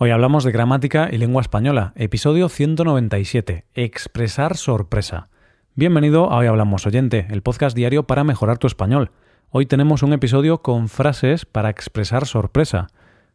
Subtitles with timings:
[0.00, 5.28] Hoy hablamos de gramática y lengua española, episodio 197, expresar sorpresa.
[5.74, 9.10] Bienvenido a Hoy Hablamos Oyente, el podcast diario para mejorar tu español.
[9.50, 12.86] Hoy tenemos un episodio con frases para expresar sorpresa.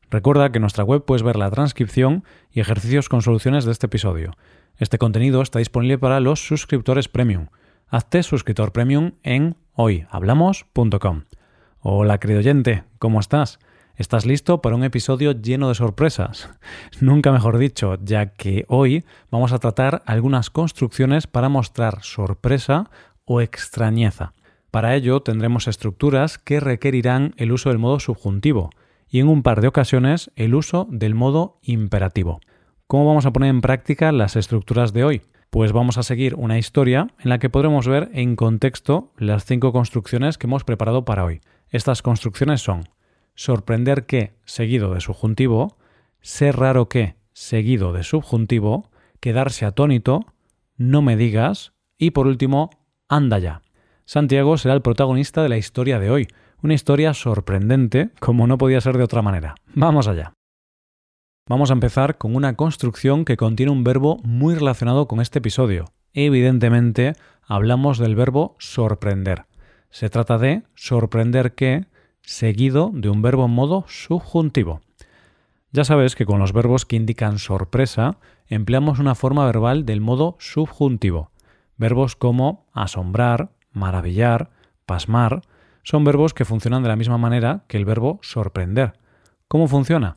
[0.09, 3.87] Recuerda que en nuestra web puedes ver la transcripción y ejercicios con soluciones de este
[3.87, 4.31] episodio.
[4.77, 7.47] Este contenido está disponible para los suscriptores premium.
[7.89, 11.23] Hazte suscriptor premium en hoyhablamos.com.
[11.81, 13.59] Hola querido oyente, ¿cómo estás?
[13.95, 16.49] ¿Estás listo para un episodio lleno de sorpresas?
[16.99, 22.89] Nunca mejor dicho, ya que hoy vamos a tratar algunas construcciones para mostrar sorpresa
[23.25, 24.33] o extrañeza.
[24.71, 28.71] Para ello tendremos estructuras que requerirán el uso del modo subjuntivo
[29.07, 32.41] y en un par de ocasiones el uso del modo imperativo.
[32.87, 35.21] ¿Cómo vamos a poner en práctica las estructuras de hoy?
[35.51, 39.71] Pues vamos a seguir una historia en la que podremos ver en contexto las cinco
[39.71, 41.41] construcciones que hemos preparado para hoy.
[41.69, 42.85] Estas construcciones son
[43.35, 45.77] sorprender que seguido de subjuntivo,
[46.21, 50.25] ser raro que seguido de subjuntivo, quedarse atónito,
[50.77, 52.69] no me digas y por último,
[53.07, 53.61] anda ya.
[54.05, 56.27] Santiago será el protagonista de la historia de hoy,
[56.61, 59.55] una historia sorprendente como no podía ser de otra manera.
[59.73, 60.33] Vamos allá.
[61.47, 65.85] Vamos a empezar con una construcción que contiene un verbo muy relacionado con este episodio.
[66.13, 67.13] Evidentemente,
[67.45, 69.45] hablamos del verbo sorprender.
[69.89, 71.85] Se trata de sorprender que
[72.23, 74.81] seguido de un verbo en modo subjuntivo.
[75.71, 80.35] Ya sabes que con los verbos que indican sorpresa empleamos una forma verbal del modo
[80.39, 81.31] subjuntivo.
[81.77, 84.51] Verbos como asombrar, maravillar,
[84.85, 85.41] pasmar,
[85.83, 88.93] son verbos que funcionan de la misma manera que el verbo sorprender.
[89.47, 90.15] ¿Cómo funciona?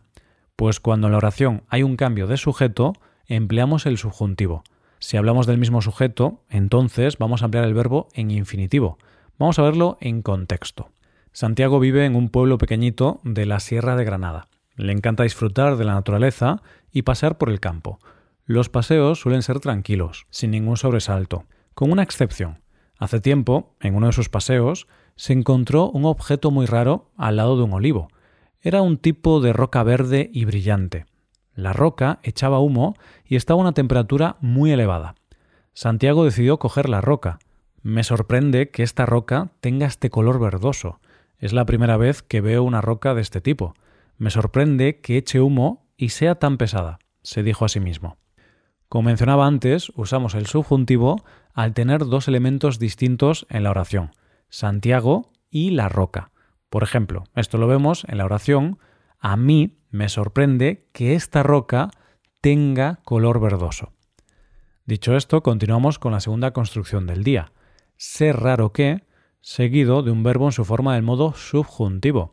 [0.54, 2.92] Pues cuando en la oración hay un cambio de sujeto,
[3.26, 4.62] empleamos el subjuntivo.
[4.98, 8.98] Si hablamos del mismo sujeto, entonces vamos a emplear el verbo en infinitivo.
[9.38, 10.90] Vamos a verlo en contexto.
[11.36, 14.48] Santiago vive en un pueblo pequeñito de la Sierra de Granada.
[14.74, 17.98] Le encanta disfrutar de la naturaleza y pasear por el campo.
[18.46, 22.62] Los paseos suelen ser tranquilos, sin ningún sobresalto, con una excepción.
[22.96, 27.58] Hace tiempo, en uno de sus paseos, se encontró un objeto muy raro al lado
[27.58, 28.08] de un olivo.
[28.62, 31.04] Era un tipo de roca verde y brillante.
[31.54, 32.94] La roca echaba humo
[33.26, 35.16] y estaba a una temperatura muy elevada.
[35.74, 37.40] Santiago decidió coger la roca.
[37.82, 40.98] Me sorprende que esta roca tenga este color verdoso.
[41.38, 43.74] Es la primera vez que veo una roca de este tipo.
[44.18, 48.16] Me sorprende que eche humo y sea tan pesada, se dijo a sí mismo.
[48.88, 54.12] Como mencionaba antes, usamos el subjuntivo al tener dos elementos distintos en la oración,
[54.48, 56.30] Santiago y la roca.
[56.70, 58.78] Por ejemplo, esto lo vemos en la oración,
[59.18, 61.90] a mí me sorprende que esta roca
[62.40, 63.92] tenga color verdoso.
[64.84, 67.52] Dicho esto, continuamos con la segunda construcción del día.
[67.96, 69.02] Ser raro que
[69.46, 72.30] seguido de un verbo en su forma del modo subjuntivo.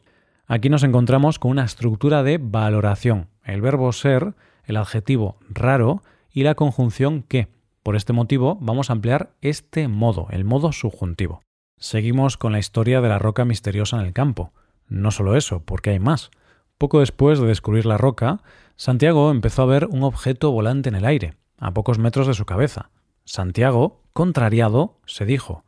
[0.47, 4.33] Aquí nos encontramos con una estructura de valoración, el verbo ser,
[4.65, 7.49] el adjetivo raro y la conjunción que.
[7.83, 11.43] Por este motivo vamos a ampliar este modo, el modo subjuntivo.
[11.77, 14.51] Seguimos con la historia de la roca misteriosa en el campo.
[14.87, 16.31] No solo eso, porque hay más.
[16.79, 18.41] Poco después de descubrir la roca,
[18.75, 22.45] Santiago empezó a ver un objeto volante en el aire, a pocos metros de su
[22.45, 22.89] cabeza.
[23.23, 25.63] Santiago, contrariado, se dijo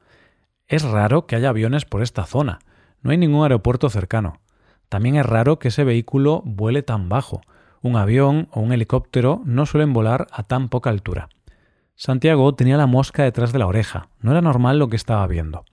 [0.68, 2.60] es raro que haya aviones por esta zona.
[3.02, 4.40] No hay ningún aeropuerto cercano.
[4.90, 7.42] También es raro que ese vehículo vuele tan bajo.
[7.82, 11.30] Un avión o un helicóptero no suelen volar a tan poca altura.
[11.96, 14.10] Santiago tenía la mosca detrás de la oreja.
[14.20, 15.66] No era normal lo que estaba viendo.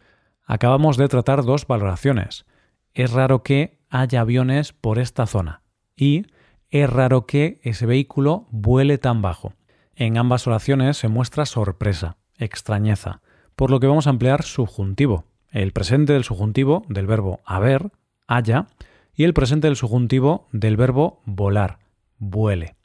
[0.45, 2.45] Acabamos de tratar dos valoraciones.
[2.93, 5.63] Es raro que haya aviones por esta zona.
[5.97, 6.27] Y
[6.69, 9.55] es raro que ese vehículo vuele tan bajo.
[9.95, 13.23] En ambas oraciones se muestra sorpresa, extrañeza
[13.57, 17.91] por lo que vamos a emplear subjuntivo, el presente del subjuntivo del verbo haber,
[18.27, 18.67] haya,
[19.15, 21.79] y el presente del subjuntivo del verbo volar,
[22.19, 22.77] vuele.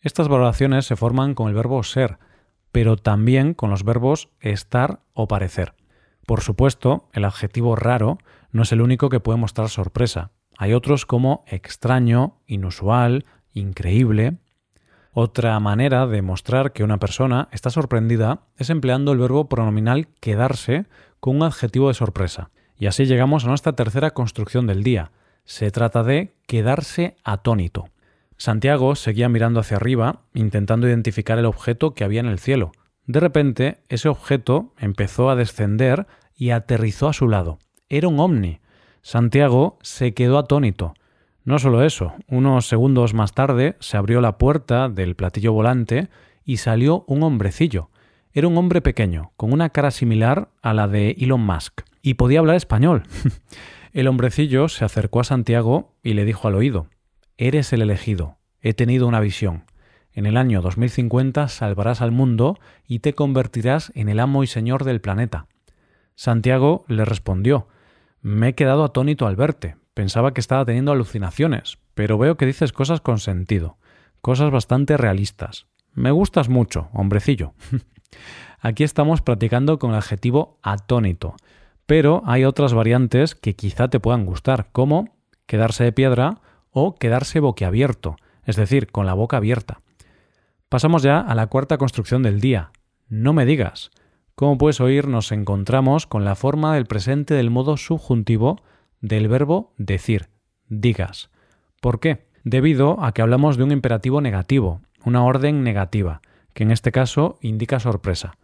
[0.00, 2.18] Estas valoraciones se forman con el verbo ser,
[2.72, 5.74] pero también con los verbos estar o parecer.
[6.26, 8.18] Por supuesto, el adjetivo raro
[8.52, 10.30] no es el único que puede mostrar sorpresa.
[10.56, 14.38] Hay otros como extraño, inusual, increíble,
[15.12, 20.86] otra manera de mostrar que una persona está sorprendida es empleando el verbo pronominal quedarse
[21.18, 22.50] con un adjetivo de sorpresa.
[22.78, 25.10] Y así llegamos a nuestra tercera construcción del día.
[25.44, 27.88] Se trata de quedarse atónito.
[28.36, 32.72] Santiago seguía mirando hacia arriba, intentando identificar el objeto que había en el cielo.
[33.06, 37.58] De repente, ese objeto empezó a descender y aterrizó a su lado.
[37.88, 38.60] Era un ovni.
[39.02, 40.94] Santiago se quedó atónito.
[41.44, 46.08] No solo eso, unos segundos más tarde se abrió la puerta del platillo volante
[46.44, 47.90] y salió un hombrecillo.
[48.32, 52.40] Era un hombre pequeño, con una cara similar a la de Elon Musk, y podía
[52.40, 53.04] hablar español.
[53.92, 56.88] el hombrecillo se acercó a Santiago y le dijo al oído
[57.38, 59.64] Eres el elegido, he tenido una visión.
[60.12, 64.84] En el año 2050 salvarás al mundo y te convertirás en el amo y señor
[64.84, 65.46] del planeta.
[66.14, 67.68] Santiago le respondió
[68.20, 69.76] Me he quedado atónito al verte.
[70.00, 73.76] Pensaba que estaba teniendo alucinaciones, pero veo que dices cosas con sentido,
[74.22, 75.66] cosas bastante realistas.
[75.92, 77.52] Me gustas mucho, hombrecillo.
[78.60, 81.34] Aquí estamos practicando con el adjetivo atónito,
[81.84, 87.38] pero hay otras variantes que quizá te puedan gustar, como quedarse de piedra o quedarse
[87.38, 88.16] boquiabierto,
[88.46, 89.82] es decir, con la boca abierta.
[90.70, 92.70] Pasamos ya a la cuarta construcción del día.
[93.10, 93.90] No me digas.
[94.34, 98.62] Como puedes oír, nos encontramos con la forma del presente del modo subjuntivo
[99.00, 100.28] del verbo decir,
[100.68, 101.30] digas.
[101.80, 102.26] ¿Por qué?
[102.44, 106.20] Debido a que hablamos de un imperativo negativo, una orden negativa,
[106.52, 108.36] que en este caso indica sorpresa.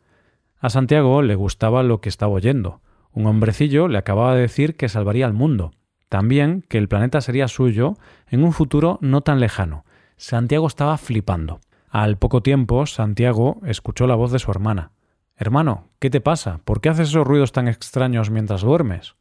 [0.59, 2.81] A Santiago le gustaba lo que estaba oyendo.
[3.13, 5.73] Un hombrecillo le acababa de decir que salvaría al mundo.
[6.09, 7.95] También que el planeta sería suyo
[8.29, 9.85] en un futuro no tan lejano.
[10.17, 11.61] Santiago estaba flipando.
[11.89, 14.93] Al poco tiempo, Santiago escuchó la voz de su hermana.
[15.37, 16.61] Hermano, ¿qué te pasa?
[16.65, 19.17] ¿Por qué haces esos ruidos tan extraños mientras duermes?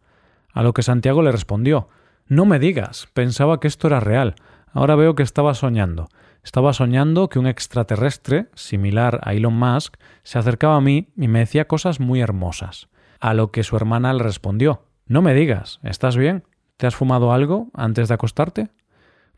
[0.55, 1.89] A lo que Santiago le respondió
[2.27, 3.09] No me digas.
[3.13, 4.35] Pensaba que esto era real.
[4.71, 6.07] Ahora veo que estaba soñando.
[6.43, 11.39] Estaba soñando que un extraterrestre, similar a Elon Musk, se acercaba a mí y me
[11.39, 12.87] decía cosas muy hermosas.
[13.19, 16.45] A lo que su hermana le respondió No me digas, ¿estás bien?
[16.77, 18.69] ¿Te has fumado algo antes de acostarte?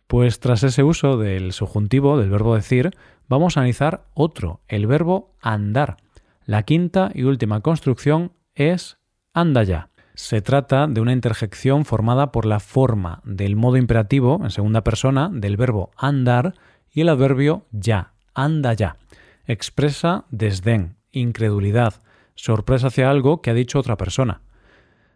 [0.05, 2.91] Pues tras ese uso del subjuntivo, del verbo decir,
[3.27, 5.97] vamos a analizar otro, el verbo andar.
[6.45, 8.99] La quinta y última construcción es
[9.33, 9.89] anda ya.
[10.17, 15.29] Se trata de una interjección formada por la forma del modo imperativo en segunda persona
[15.31, 16.55] del verbo andar
[16.91, 18.97] y el adverbio ya, anda ya.
[19.45, 22.01] Expresa desdén, incredulidad,
[22.33, 24.41] sorpresa hacia algo que ha dicho otra persona.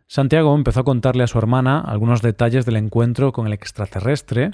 [0.06, 4.52] Santiago empezó a contarle a su hermana algunos detalles del encuentro con el extraterrestre,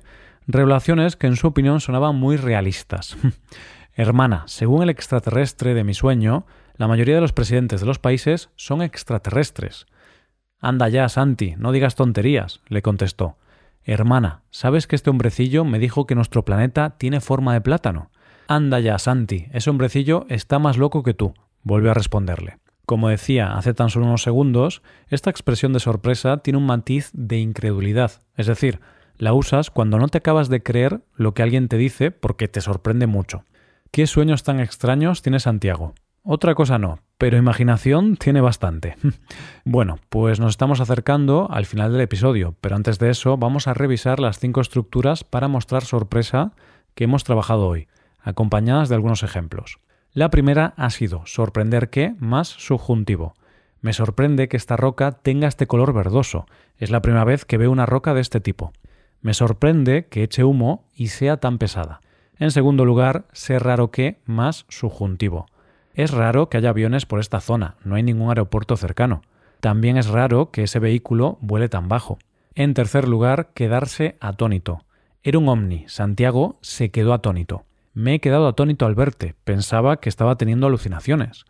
[0.48, 3.18] revelaciones que en su opinión sonaban muy realistas.
[3.96, 6.46] Hermana, según el extraterrestre de mi sueño,
[6.78, 9.88] la mayoría de los presidentes de los países son extraterrestres.
[10.60, 13.38] Anda ya, Santi, no digas tonterías, le contestó.
[13.84, 18.10] Hermana, ¿sabes que este hombrecillo me dijo que nuestro planeta tiene forma de plátano?
[18.48, 21.34] Anda ya, Santi, ese hombrecillo está más loco que tú,
[21.64, 22.58] volvió a responderle.
[22.86, 27.38] Como decía hace tan solo unos segundos, esta expresión de sorpresa tiene un matiz de
[27.38, 28.80] incredulidad, es decir,
[29.18, 32.62] la usas cuando no te acabas de creer lo que alguien te dice porque te
[32.62, 33.44] sorprende mucho.
[33.92, 35.94] ¿Qué sueños tan extraños tiene Santiago?
[36.30, 38.98] Otra cosa no, pero imaginación tiene bastante.
[39.64, 43.74] bueno, pues nos estamos acercando al final del episodio, pero antes de eso vamos a
[43.74, 46.52] revisar las cinco estructuras para mostrar sorpresa
[46.96, 47.88] que hemos trabajado hoy,
[48.20, 49.80] acompañadas de algunos ejemplos.
[50.12, 53.34] La primera ha sido sorprender que más subjuntivo.
[53.80, 56.46] Me sorprende que esta roca tenga este color verdoso.
[56.76, 58.74] Es la primera vez que veo una roca de este tipo.
[59.22, 62.02] Me sorprende que eche humo y sea tan pesada.
[62.38, 65.46] En segundo lugar, ser raro que más subjuntivo.
[65.98, 69.24] Es raro que haya aviones por esta zona, no hay ningún aeropuerto cercano.
[69.60, 72.20] También es raro que ese vehículo vuele tan bajo.
[72.54, 74.86] En tercer lugar, quedarse atónito.
[75.24, 75.86] Era un ovni.
[75.88, 77.66] Santiago se quedó atónito.
[77.96, 79.34] Me he quedado atónito al verte.
[79.44, 81.46] Pensaba que estaba teniendo alucinaciones.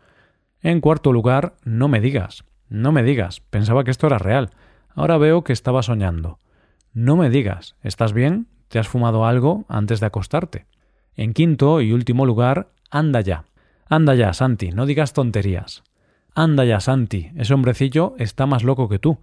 [0.62, 2.44] En cuarto lugar, no me digas.
[2.70, 3.40] No me digas.
[3.40, 4.48] Pensaba que esto era real.
[4.94, 6.38] Ahora veo que estaba soñando.
[6.94, 7.76] No me digas.
[7.82, 8.46] ¿Estás bien?
[8.68, 10.64] ¿Te has fumado algo antes de acostarte?
[11.16, 13.44] En quinto y último lugar, anda ya.
[13.90, 15.82] Anda ya, Santi, no digas tonterías.
[16.34, 19.18] Anda ya, Santi, ese hombrecillo está más loco que tú.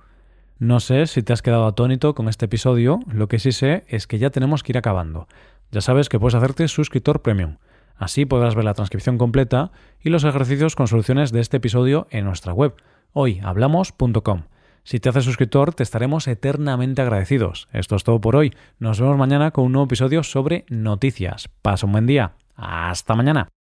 [0.57, 4.07] No sé si te has quedado atónito con este episodio, lo que sí sé es
[4.07, 5.27] que ya tenemos que ir acabando.
[5.71, 7.57] Ya sabes que puedes hacerte suscriptor premium.
[7.95, 12.25] Así podrás ver la transcripción completa y los ejercicios con soluciones de este episodio en
[12.25, 12.73] nuestra web,
[13.13, 14.43] hoyhablamos.com.
[14.83, 17.67] Si te haces suscriptor, te estaremos eternamente agradecidos.
[17.71, 18.53] Esto es todo por hoy.
[18.79, 21.49] Nos vemos mañana con un nuevo episodio sobre noticias.
[21.61, 22.33] Pasa un buen día.
[22.55, 23.55] Hasta mañana.